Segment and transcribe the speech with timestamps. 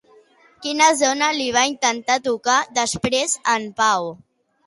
[0.61, 4.09] Quina zona li va intentar tocar després en Pau?